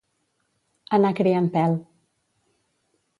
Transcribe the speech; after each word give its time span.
Anar 0.97 1.11
criant 1.19 1.49
pèl. 1.57 1.77